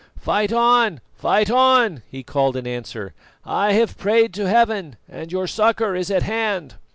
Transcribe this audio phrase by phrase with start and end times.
[0.17, 0.99] "Fight on!
[1.13, 3.13] Fight on!" he called in answer.
[3.45, 6.73] "I have prayed to Heaven, and your succour is at hand."